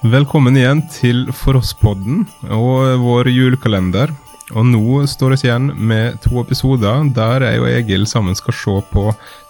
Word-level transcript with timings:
Velkommen 0.00 0.56
igjen 0.56 0.78
til 0.88 1.26
For 1.36 1.58
oss-podden 1.58 2.22
og 2.48 3.02
vår 3.02 3.28
julekalender. 3.28 4.08
Og 4.56 4.64
nå 4.66 5.02
står 5.06 5.34
vi 5.34 5.38
igjen 5.44 5.66
med 5.76 6.16
to 6.24 6.40
episoder 6.40 7.04
der 7.14 7.44
jeg 7.44 7.60
og 7.60 7.68
Egil 7.68 8.06
sammen 8.08 8.38
skal 8.38 8.56
se 8.56 8.76
på 8.94 9.04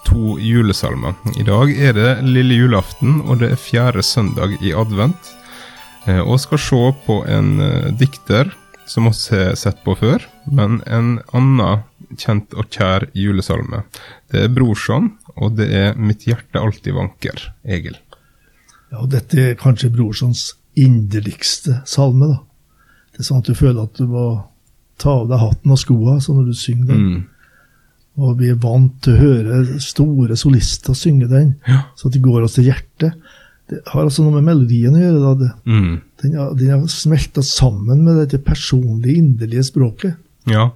to 0.09 0.35
julesalmer. 0.43 1.15
I 1.39 1.47
dag 1.47 1.71
er 1.71 1.95
det 1.95 2.09
lille 2.27 2.59
julaften, 2.59 3.21
og 3.31 3.39
det 3.45 3.53
er 3.55 3.63
fjerde 3.63 4.03
søndag 4.05 4.57
i 4.59 4.75
advent. 4.75 5.31
Eh, 6.11 6.19
Og 6.19 6.41
skal 6.43 6.59
se 6.67 6.83
på 7.07 7.21
en 7.31 7.61
eh, 7.61 7.89
dikter 7.95 8.51
som 8.91 9.07
vi 9.07 9.15
har 9.15 9.55
sett 9.55 9.85
på 9.87 9.95
før, 9.95 10.27
men 10.51 10.83
en 10.91 11.21
annen 11.31 11.87
kjent 12.19 12.59
og 12.59 12.67
kjær 12.75 13.07
julesalme. 13.15 13.85
Det 14.33 14.49
er 14.49 14.51
Brorson, 14.53 15.13
og 15.39 15.55
det 15.63 15.71
er 15.71 15.95
Mitt 15.95 16.27
hjerte 16.27 16.59
alltid 16.59 16.99
vanker. 16.99 17.53
Egil. 17.63 17.95
Ja, 18.91 18.99
og 19.05 19.11
dette 19.13 19.39
er 19.39 19.55
kanskje 19.61 19.91
Brorsons 19.95 20.55
inderligste 20.77 21.81
salme. 21.87 22.27
da. 22.33 22.39
Det 23.13 23.21
er 23.21 23.29
sånn 23.29 23.43
at 23.43 23.51
du 23.51 23.55
føler 23.59 23.83
at 23.85 23.95
du 24.01 24.07
må 24.11 24.25
ta 25.01 25.11
av 25.23 25.29
deg 25.31 25.39
hatten 25.41 25.71
og 25.75 25.79
skoa 25.81 26.17
så 26.21 26.35
når 26.37 26.47
du 26.51 26.57
synger 26.59 26.87
den. 26.93 27.05
Mm. 27.11 27.27
Og 28.21 28.39
vi 28.41 28.51
er 28.51 28.59
vant 28.61 28.97
til 29.05 29.15
å 29.15 29.21
høre 29.21 29.81
store 29.81 30.37
solister 30.37 30.95
synge 30.99 31.29
den, 31.31 31.55
Ja. 31.67 31.85
så 31.97 32.11
det 32.11 32.21
går 32.23 32.43
oss 32.45 32.55
til 32.59 32.65
hjertet. 32.65 33.15
Det 33.71 33.79
har 33.87 34.03
altså 34.03 34.25
noe 34.25 34.41
med 34.43 34.45
melodien 34.51 34.93
å 34.95 34.99
gjøre. 34.99 35.21
da. 35.23 35.35
Det, 35.45 35.53
Mm. 35.67 36.01
den, 36.23 36.35
har- 36.35 36.55
den 36.55 36.71
har 36.71 36.87
smelta 36.89 37.41
sammen 37.43 38.03
med 38.05 38.17
dette 38.29 38.43
personlige, 38.45 39.17
inderlige 39.17 39.63
språket. 39.65 40.17
Ja, 40.47 40.73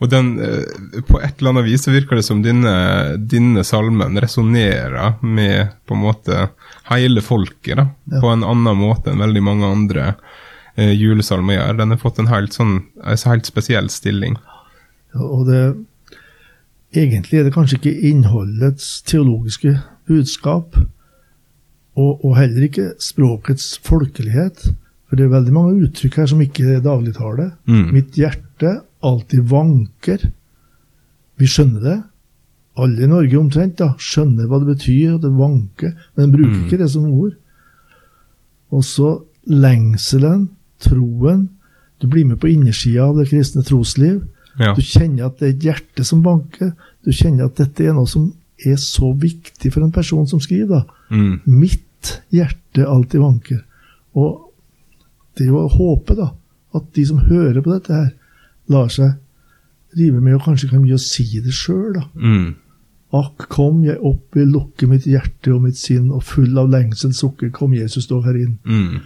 og 0.00 0.08
den, 0.08 0.30
eh, 0.40 1.02
på 1.08 1.20
et 1.20 1.38
eller 1.40 1.50
annet 1.54 1.66
vis 1.66 1.82
så 1.84 1.92
virker 1.92 2.16
det 2.16 2.24
som 2.24 2.42
denne, 2.42 2.72
denne 3.28 3.64
salmen 3.68 4.16
resonnerer 4.22 5.18
med 5.22 5.74
på 5.86 5.94
en 5.96 6.04
måte 6.06 6.38
hele 6.88 7.20
folket, 7.24 7.76
da, 7.76 7.88
Ja. 8.10 8.20
på 8.22 8.32
en 8.32 8.42
annen 8.44 8.78
måte 8.80 9.12
enn 9.12 9.20
veldig 9.20 9.42
mange 9.44 9.68
andre 9.68 10.14
eh, 10.76 10.94
julesalmer 10.96 11.58
gjør. 11.58 11.76
Den 11.82 11.90
har 11.90 12.00
fått 12.00 12.18
en 12.18 12.30
helt, 12.32 12.52
sånn, 12.56 12.78
en 13.04 13.16
helt 13.26 13.46
spesiell 13.46 13.90
stilling. 13.92 14.38
Ja, 15.14 15.20
Og 15.20 15.46
det, 15.50 15.62
egentlig 16.96 17.40
er 17.40 17.44
det 17.44 17.54
kanskje 17.54 17.78
ikke 17.80 18.00
innholdets 18.10 19.02
teologiske 19.06 19.76
budskap, 20.08 20.76
og, 22.00 22.24
og 22.24 22.36
heller 22.38 22.64
ikke 22.68 22.92
språkets 23.02 23.74
folkelighet. 23.84 24.70
For 25.10 25.18
det 25.18 25.26
er 25.26 25.32
veldig 25.34 25.52
mange 25.52 25.84
uttrykk 25.88 26.20
her 26.22 26.28
som 26.30 26.40
ikke 26.40 26.76
er 26.76 26.84
dagligtale. 26.84 27.50
Mm. 27.68 27.88
Mitt 27.92 28.14
hjerte 28.16 28.78
alltid 29.02 29.44
vanker. 29.48 30.30
Vi 31.40 31.46
skjønner 31.48 31.80
det. 31.84 31.98
Alle 32.80 33.04
i 33.04 33.08
Norge 33.10 33.38
omtrent 33.38 33.76
da, 33.80 33.94
skjønner 33.98 34.46
hva 34.48 34.60
det 34.62 34.74
betyr, 34.76 35.14
at 35.16 35.24
det 35.24 35.32
vanker, 35.36 35.94
men 36.16 36.32
bruker 36.32 36.56
Mm. 36.56 36.66
ikke 36.66 36.78
det 36.78 36.90
som 36.90 37.06
ord. 37.10 37.34
Og 38.70 38.84
så 38.84 39.22
lengselen, 39.46 40.48
troen. 40.80 41.48
Du 42.00 42.06
blir 42.08 42.24
med 42.24 42.38
på 42.40 42.48
innersida 42.48 43.08
av 43.08 43.16
det 43.18 43.28
kristne 43.28 43.62
trosliv. 43.66 44.22
Ja. 44.58 44.74
Du 44.74 44.80
kjenner 44.82 45.26
at 45.26 45.38
det 45.40 45.48
er 45.48 45.54
et 45.56 45.64
hjerte 45.64 46.04
som 46.04 46.22
banker. 46.22 46.72
Du 47.04 47.10
kjenner 47.12 47.44
at 47.48 47.56
dette 47.56 47.84
er 47.84 47.92
noe 47.96 48.06
som 48.08 48.32
er 48.64 48.76
så 48.76 49.12
viktig 49.16 49.72
for 49.72 49.82
en 49.84 49.92
person 49.92 50.26
som 50.28 50.40
skriver. 50.40 50.84
Mm. 51.10 51.40
Mitt 51.46 52.20
hjerte 52.32 52.86
alltid 52.86 53.20
vanker. 53.20 53.62
Og 54.14 54.52
det 55.36 55.46
er 55.46 55.52
jo 55.52 55.68
håpe 55.68 56.16
da, 56.16 56.30
at 56.74 56.82
de 56.94 57.04
som 57.06 57.18
hører 57.18 57.60
på 57.62 57.72
dette 57.72 57.92
her, 57.92 58.10
lar 58.70 58.88
seg 58.92 59.16
rive 59.98 60.20
med 60.22 60.38
og 60.38 60.44
kanskje 60.46 60.70
kan 60.70 60.82
mye 60.84 60.98
å 60.98 61.02
si 61.02 61.26
det 61.42 61.54
sjøl. 61.54 61.98
Mm. 62.14 62.52
Akk, 63.16 63.48
kom 63.50 63.80
jeg 63.82 63.98
opp, 64.06 64.36
vil 64.38 64.52
lukke 64.54 64.86
mitt 64.86 65.08
hjerte 65.10 65.50
og 65.56 65.64
mitt 65.64 65.78
sinn, 65.78 66.12
og 66.14 66.22
full 66.26 66.58
av 66.60 66.70
lengsel 66.70 67.14
sukker, 67.16 67.50
kom 67.54 67.74
Jesus 67.74 68.06
dog 68.06 68.28
her 68.28 68.38
inn. 68.38 68.54
Mm. 68.62 69.00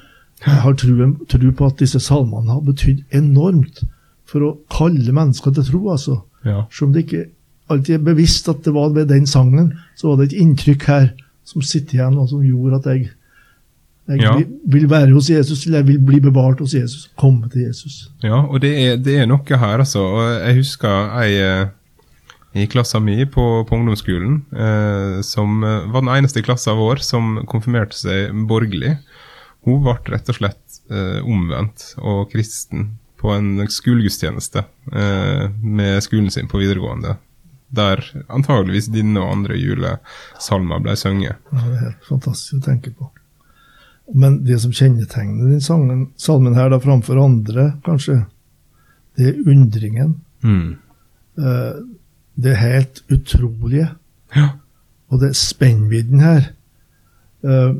Jeg 0.44 0.60
har 0.60 0.76
tro, 0.76 1.08
tro 1.30 1.52
på 1.56 1.70
at 1.70 1.80
disse 1.80 2.00
salmene 2.04 2.52
har 2.52 2.60
betydd 2.66 3.16
enormt 3.16 3.80
for 4.28 4.44
å 4.44 4.52
kalle 4.72 5.14
mennesker 5.14 5.54
til 5.56 5.66
tro, 5.70 5.80
altså. 5.94 6.18
Ja. 6.44 6.66
Selv 6.68 6.90
om 6.90 6.94
det 6.94 7.06
ikke 7.06 7.24
alltid 7.72 7.96
er 7.96 8.06
bevisst 8.10 8.48
at 8.52 8.64
det 8.66 8.74
var 8.76 8.92
ved 8.92 9.08
den 9.08 9.28
sangen, 9.30 9.72
så 9.96 10.10
var 10.10 10.20
det 10.20 10.30
et 10.30 10.40
inntrykk 10.42 10.88
her 10.90 11.06
som 11.48 11.64
sitter 11.64 12.00
igjen, 12.00 12.18
og 12.20 12.28
som 12.28 12.44
gjorde 12.44 12.80
at 12.82 12.90
jeg, 12.92 13.08
jeg 14.08 14.20
Ja. 14.20 14.34
vil, 14.68 14.88
være 14.90 15.12
hos 15.14 15.30
Jesus, 15.30 15.66
eller 15.66 15.78
jeg 15.80 15.86
vil 15.86 15.98
bli 16.04 16.20
bevart 16.20 16.58
hos 16.60 16.74
Jesus. 16.74 17.08
Komme 17.16 17.48
til 17.48 17.62
Jesus. 17.68 18.10
Ja, 18.22 18.42
og 18.44 18.60
det 18.60 18.72
er, 18.82 18.96
det 19.00 19.18
er 19.22 19.26
noe 19.26 19.40
her, 19.58 19.78
altså. 19.80 20.02
Og 20.04 20.26
jeg 20.44 20.58
husker 20.58 21.14
ei 21.22 21.32
eh, 21.40 21.66
i 22.54 22.66
klassa 22.70 23.00
mi 23.00 23.16
på, 23.24 23.64
på 23.66 23.74
ungdomsskolen, 23.78 24.42
eh, 24.54 25.20
som 25.26 25.64
eh, 25.64 25.88
var 25.90 26.04
den 26.04 26.12
eneste 26.18 26.38
i 26.42 26.46
klassa 26.46 26.74
vår 26.78 27.00
som 27.02 27.40
konfirmerte 27.50 27.96
seg 27.96 28.34
borgerlig. 28.46 28.98
Hun 29.64 29.80
ble 29.82 29.96
rett 30.12 30.28
og 30.28 30.36
slett 30.36 30.80
eh, 30.92 31.22
omvendt 31.24 31.94
og 32.04 32.28
kristen 32.30 32.90
på 33.24 33.32
en 33.32 33.56
skolegudstjeneste 33.72 34.66
eh, 34.92 35.48
med 35.64 36.02
skolen 36.04 36.28
sin 36.30 36.46
på 36.52 36.60
videregående. 36.60 37.16
Der 37.74 38.04
antageligvis 38.28 38.86
dine 38.92 39.18
og 39.18 39.32
andre 39.32 39.56
julesalmer 39.58 40.82
ble 40.84 40.92
sunget. 41.00 41.40
Ja, 41.50 41.62
det 41.64 41.72
er 41.78 41.84
helt 41.88 42.04
fantastisk 42.06 42.60
å 42.60 42.66
tenke 42.68 42.92
på. 42.94 43.08
Men 44.12 44.42
det 44.44 44.58
som 44.60 44.72
kjennetegner 44.74 45.48
den 45.54 45.60
sangen, 45.64 46.08
salmen 46.20 46.54
her 46.58 46.68
da 46.68 46.78
framfor 46.82 47.16
andre, 47.24 47.70
kanskje, 47.86 48.24
det 49.16 49.30
er 49.30 49.50
undringen. 49.50 50.16
Mm. 50.44 50.74
Eh, 51.38 51.72
det 52.36 52.56
helt 52.60 53.00
utrolige. 53.14 53.88
Ja. 54.36 54.48
Og 55.08 55.20
det 55.22 55.30
er 55.30 55.38
spennvidden 55.38 56.20
her. 56.20 56.50
Eh, 57.44 57.74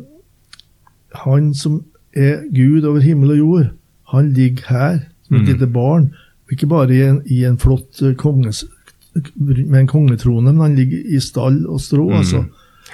han 1.27 1.53
som 1.55 1.83
er 2.17 2.45
Gud 2.55 2.85
over 2.89 3.01
himmel 3.05 3.35
og 3.35 3.39
jord, 3.39 3.67
han 4.15 4.33
ligger 4.33 4.69
her 4.69 4.99
som 5.27 5.37
et 5.37 5.43
Mm. 5.43 5.47
lite 5.53 5.67
barn. 5.67 6.15
Ikke 6.53 6.67
bare 6.69 6.95
i 6.95 7.03
en, 7.03 7.23
i 7.27 7.45
en 7.45 7.59
flott 7.59 8.03
eh, 8.03 8.15
konges, 8.15 8.65
med 9.37 9.81
en 9.81 9.87
kongetrone, 9.87 10.53
men 10.53 10.61
han 10.61 10.75
ligger 10.77 10.99
i 11.17 11.21
stall 11.21 11.67
og 11.67 11.81
strå. 11.81 12.09
Mm. 12.09 12.17
altså. 12.17 12.45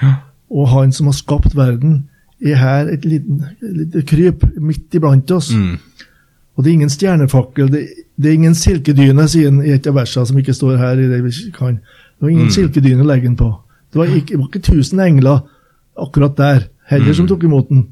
Ja. 0.02 0.14
Og 0.50 0.68
han 0.68 0.92
som 0.92 1.06
har 1.06 1.12
skapt 1.12 1.54
verden, 1.56 2.08
er 2.42 2.56
her 2.56 2.88
et 2.88 3.04
lite 3.04 4.02
kryp 4.08 4.44
midt 4.56 4.94
iblant 4.94 5.30
oss. 5.30 5.50
Mm. 5.52 5.76
Og 6.56 6.64
det 6.64 6.70
er 6.70 6.74
ingen 6.74 6.90
stjernefakkel, 6.92 7.68
det, 7.72 7.86
det 8.16 8.28
er 8.30 8.32
ingen 8.38 8.54
silkedyne, 8.54 9.28
sier 9.28 9.50
han 9.50 9.62
i 9.64 9.70
et 9.74 9.86
av 9.86 9.94
versene 9.94 10.26
som 10.26 10.38
ikke 10.38 10.54
står 10.56 10.76
her. 10.80 10.98
i 10.98 11.08
Det 11.08 11.22
vi 11.24 11.50
kan. 11.56 11.74
Det 11.76 12.22
var 12.26 12.28
ingen 12.30 12.46
Mm. 12.50 12.50
silkedyne 12.56 13.02
å 13.02 13.06
legge 13.06 13.28
den 13.28 13.36
på. 13.36 13.50
Det 13.92 13.98
var 13.98 14.06
ikke, 14.06 14.38
var 14.38 14.46
ikke 14.48 14.62
tusen 14.72 15.00
engler 15.00 15.40
akkurat 15.98 16.36
der, 16.36 16.68
heller, 16.86 17.12
som 17.14 17.24
Mm. 17.24 17.28
tok 17.28 17.44
imot 17.44 17.68
den. 17.68 17.86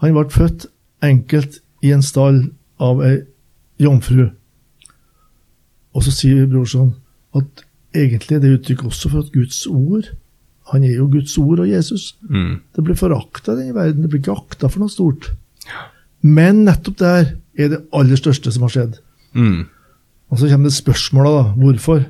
Han 0.00 0.12
ble 0.14 0.24
født 0.30 0.66
enkelt 1.02 1.60
i 1.82 1.92
en 1.92 2.02
stall 2.02 2.50
av 2.80 3.00
ei 3.02 3.20
jomfru. 3.80 4.30
Og 5.94 6.02
så 6.02 6.10
sier 6.14 6.46
brorsan 6.46 6.94
at 7.34 7.64
egentlig 7.94 8.40
det 8.42 8.52
uttrykk 8.60 8.84
også 8.86 9.10
for 9.10 9.18
at 9.24 9.32
Guds 9.32 9.66
ord 9.66 10.10
Han 10.70 10.84
er 10.86 10.94
jo 10.94 11.08
Guds 11.10 11.34
ord 11.40 11.64
og 11.64 11.70
Jesus. 11.70 12.14
Mm. 12.28 12.60
Det 12.76 12.84
blir 12.86 12.98
forakta 12.98 13.54
i 13.54 13.64
den 13.64 13.74
verden, 13.74 14.04
det 14.04 14.10
blir 14.12 14.22
ikke 14.22 14.36
akta 14.38 14.70
for 14.70 14.82
noe 14.82 14.92
stort. 14.92 15.32
Men 16.22 16.64
nettopp 16.66 17.00
der 17.00 17.34
er 17.58 17.72
det 17.72 17.82
aller 17.96 18.20
største 18.20 18.52
som 18.54 18.66
har 18.66 18.74
skjedd. 18.74 19.00
Mm. 19.34 19.66
Og 20.30 20.38
så 20.38 20.50
kommer 20.50 20.70
det 20.70 20.76
spørsmålet, 20.76 21.36
da. 21.36 21.44
Hvorfor? 21.58 22.04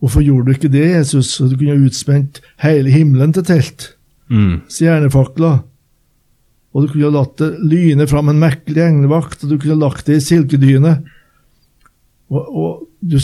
Hvorfor 0.00 0.24
gjorde 0.24 0.46
du 0.46 0.56
ikke 0.56 0.72
det, 0.72 0.86
Jesus? 0.90 1.34
Så 1.36 1.48
du 1.48 1.56
kunne 1.56 1.76
ha 1.76 1.86
utspent 1.86 2.40
hele 2.64 2.92
himmelen 2.92 3.32
til 3.36 3.46
telt. 3.48 3.92
Mm. 4.32 4.64
Stjernefakler. 4.68 5.62
Og 6.74 6.82
du 6.82 6.90
kunne 6.90 7.06
ha 7.06 7.14
latt 7.14 7.36
det 7.38 7.52
lyne 7.70 8.06
fram 8.10 8.32
en 8.32 8.40
mektig 8.42 8.80
englevakt, 8.82 9.44
og 9.44 9.52
du 9.52 9.58
kunne 9.58 9.76
ha 9.76 9.82
lagt 9.84 10.08
det 10.08 10.18
i 10.18 10.24
silkedyne. 10.24 10.96
Og, 12.32 12.42
og 12.42 12.70
du, 13.00 13.18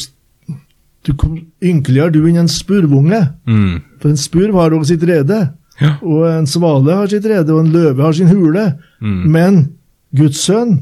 du 1.06 1.14
kom 1.16 1.38
ynkeligere 1.64 2.12
du 2.12 2.20
enn 2.28 2.42
en 2.42 2.48
spurvunge. 2.50 3.20
Mm. 3.48 3.80
For 4.02 4.10
en 4.12 4.20
spurv 4.20 4.54
har 4.60 4.74
også 4.76 4.94
sitt 4.94 5.04
rede. 5.08 5.38
Ja. 5.80 5.94
Og 6.04 6.26
en 6.28 6.46
svale 6.50 6.92
har 6.98 7.08
sitt 7.08 7.24
rede, 7.24 7.52
og 7.54 7.62
en 7.64 7.72
løve 7.72 8.02
har 8.04 8.12
sin 8.12 8.28
hule. 8.28 8.66
Mm. 9.00 9.20
Men 9.32 9.60
Guds 10.16 10.42
sønn, 10.44 10.74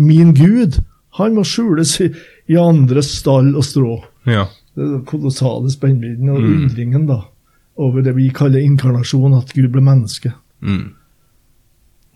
min 0.00 0.32
Gud, 0.34 0.80
han 1.18 1.34
må 1.36 1.44
skjules 1.46 1.92
i, 2.02 2.08
i 2.50 2.56
andres 2.58 3.12
stall 3.20 3.52
og 3.54 3.64
strå. 3.66 4.00
Ja. 4.26 4.46
Det 4.74 4.86
den 4.86 5.04
kolossale 5.06 5.70
spennvidden 5.70 6.28
og 6.30 6.40
Mm. 6.40 6.62
undringen 6.64 7.06
da, 7.06 7.20
over 7.76 8.02
det 8.02 8.16
vi 8.16 8.28
kaller 8.34 8.60
inkarnasjon, 8.60 9.34
at 9.38 9.52
Gud 9.54 9.68
ble 9.72 9.80
menneske. 9.82 10.32
Mm. 10.62 10.92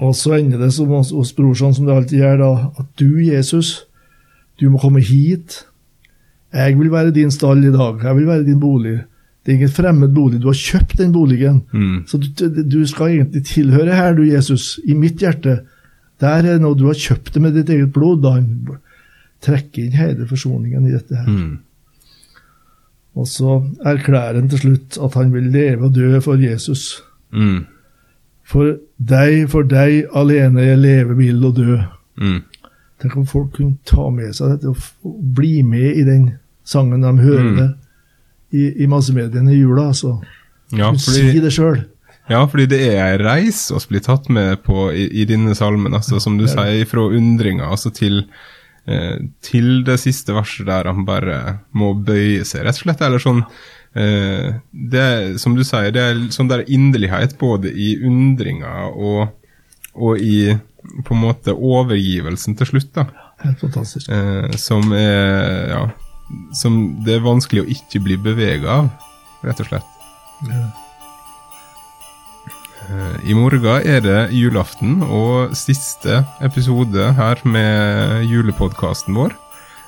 Og 0.00 0.14
så 0.18 0.34
ender 0.38 0.58
det 0.58 0.72
som 0.74 0.88
hos, 0.90 1.10
hos 1.14 1.32
brorsan, 1.32 1.74
som 1.74 1.86
det 1.86 1.94
alltid 1.94 2.18
gjør, 2.18 2.36
da, 2.38 2.70
at 2.78 2.86
du, 2.98 3.18
Jesus, 3.22 3.84
du 4.60 4.68
må 4.70 4.78
komme 4.82 5.00
hit. 5.00 5.64
Jeg 6.54 6.78
vil 6.78 6.92
være 6.92 7.14
din 7.14 7.32
stall 7.34 7.64
i 7.66 7.72
dag. 7.74 7.98
Jeg 8.04 8.16
vil 8.16 8.26
være 8.30 8.46
din 8.46 8.60
bolig. 8.60 9.00
Det 9.44 9.52
er 9.52 9.56
ingen 9.58 9.74
fremmed 9.76 10.14
bolig. 10.14 10.40
Du 10.40 10.48
har 10.48 10.56
kjøpt 10.56 10.98
den 10.98 11.12
boligen. 11.12 11.62
Mm. 11.72 12.04
Så 12.08 12.18
du, 12.18 12.62
du 12.62 12.86
skal 12.86 13.16
egentlig 13.16 13.44
tilhøre 13.44 13.94
her, 13.94 14.14
du 14.14 14.22
Jesus, 14.22 14.78
i 14.84 14.94
mitt 14.94 15.20
hjerte. 15.20 15.58
Der 16.22 16.46
er 16.48 16.62
noe 16.62 16.78
du 16.78 16.86
har 16.88 16.96
kjøpt 16.96 17.34
det 17.34 17.42
med 17.42 17.58
ditt 17.58 17.72
eget 17.74 17.92
blod. 17.92 18.22
Da 18.24 18.36
han 18.38 18.78
trekker 19.44 19.84
inn 19.84 19.98
hele 19.98 20.28
forsoningen 20.30 20.86
i 20.88 20.94
dette 20.94 21.18
her. 21.18 21.28
Mm. 21.28 21.58
Og 23.14 23.28
så 23.30 23.58
erklærer 23.86 24.40
han 24.40 24.48
til 24.50 24.62
slutt 24.62 24.98
at 25.02 25.18
han 25.18 25.34
vil 25.34 25.50
leve 25.54 25.90
og 25.90 25.94
dø 25.94 26.20
for 26.24 26.40
Jesus. 26.40 27.02
Mm. 27.34 27.66
For 28.44 28.76
deg, 28.98 29.44
for 29.52 29.66
deg 29.68 30.08
alene 30.16 30.64
jeg 30.64 30.80
lever, 30.80 31.18
vil 31.18 31.44
og 31.46 31.58
dø. 31.58 31.76
Mm. 32.20 32.40
Tenk 33.02 33.18
om 33.20 33.28
folk 33.28 33.52
kunne 33.58 33.76
ta 33.86 34.08
med 34.14 34.32
seg 34.36 34.54
dette 34.54 34.72
og 34.72 35.20
bli 35.36 35.62
med 35.66 36.00
i 36.00 36.06
den 36.06 36.26
sangen 36.64 37.00
de 37.04 37.12
hører 37.22 37.50
Mm. 37.50 37.74
i, 38.54 38.82
i 38.84 38.86
massemediene 38.86 39.52
i 39.52 39.58
jula. 39.60 39.88
altså. 39.92 40.20
Ja, 40.72 40.90
fordi, 40.92 41.30
Si 41.32 41.40
det 41.40 41.52
sjøl. 41.52 41.84
ja, 42.30 42.46
fordi 42.46 42.66
det 42.70 42.80
er 42.88 43.04
ei 43.12 43.18
reis 43.18 43.70
å 43.70 43.80
bli 43.88 44.00
tatt 44.00 44.28
med 44.30 44.62
på 44.64 44.88
i, 44.94 45.08
i 45.22 45.24
denne 45.28 45.54
salmen. 45.54 45.92
Altså, 45.94 46.20
som 46.20 46.38
du 46.38 46.44
er 46.44 46.52
sier, 46.54 46.86
fra 46.86 47.00
undringa 47.10 47.68
altså 47.70 47.92
til, 47.94 48.24
eh, 48.86 49.18
til 49.42 49.82
det 49.84 49.98
siste 50.00 50.32
verset 50.32 50.66
der 50.66 50.84
han 50.90 51.04
bare 51.04 51.58
må 51.74 51.92
bøye 51.94 52.44
seg, 52.44 52.64
rett 52.64 52.78
og 52.78 52.84
slett. 52.86 53.02
Eller 53.02 53.18
sånn 53.22 53.44
eh, 53.94 54.54
det, 54.72 55.38
Som 55.40 55.54
du 55.54 55.62
sier, 55.64 55.90
det 55.92 56.00
er 56.02 56.22
sånn 56.34 56.48
der 56.48 56.64
inderlighet 56.66 57.36
både 57.38 57.70
i 57.74 57.96
undringa 58.06 58.88
og, 58.94 59.28
og 59.94 60.18
i 60.18 60.54
på 61.04 61.14
en 61.14 61.20
måte 61.22 61.52
overgivelsen 61.54 62.56
til 62.58 62.66
slutt. 62.66 62.90
da. 62.94 63.06
Helt 63.44 63.58
fantastisk. 63.60 64.08
eh, 64.10 64.50
som 64.56 64.92
er 64.92 65.68
ja, 65.70 65.84
som 66.56 66.78
det 67.04 67.18
er 67.18 67.26
vanskelig 67.26 67.64
å 67.64 67.70
ikke 67.76 68.02
bli 68.04 68.16
bevega 68.20 68.80
av, 68.80 68.88
rett 69.44 69.60
og 69.62 69.70
slett. 69.70 69.92
Ja. 70.48 70.64
Eh, 72.84 73.30
I 73.30 73.36
morgen 73.36 73.64
er 73.64 74.02
det 74.04 74.18
julaften 74.36 75.00
og 75.06 75.54
siste 75.56 76.22
episode 76.44 77.12
her 77.16 77.40
med 77.48 78.26
julepodkasten 78.28 79.16
vår. 79.16 79.36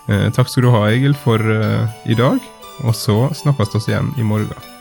Eh, 0.09 0.29
takk 0.33 0.49
skal 0.49 0.67
du 0.67 0.73
ha, 0.73 0.87
Egil, 0.93 1.17
for 1.19 1.41
eh, 1.41 1.99
i 2.09 2.17
dag. 2.17 2.41
Og 2.85 2.97
så 2.97 3.27
snakkes 3.37 3.77
vi 3.87 3.93
igjen 3.93 4.12
i 4.21 4.25
morgen. 4.25 4.75